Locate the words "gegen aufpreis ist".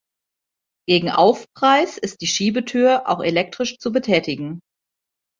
0.87-2.21